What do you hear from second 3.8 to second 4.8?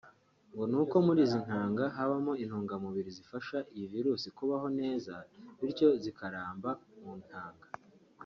virus kubaho